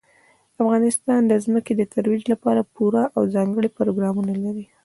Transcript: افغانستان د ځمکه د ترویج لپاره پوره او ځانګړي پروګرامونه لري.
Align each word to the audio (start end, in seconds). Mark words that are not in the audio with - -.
افغانستان 0.63 1.21
د 1.27 1.33
ځمکه 1.45 1.71
د 1.75 1.81
ترویج 1.93 2.23
لپاره 2.33 2.61
پوره 2.73 3.03
او 3.15 3.21
ځانګړي 3.35 3.69
پروګرامونه 3.77 4.33
لري. 4.43 4.65